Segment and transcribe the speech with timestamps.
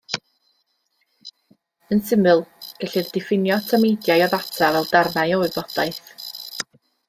[1.97, 2.41] Yn syml,
[2.83, 6.15] gellir diffinio tameidiau o ddata fel darnau o wybodaeth.